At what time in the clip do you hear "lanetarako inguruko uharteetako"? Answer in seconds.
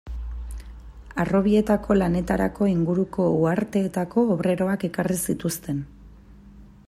1.97-4.23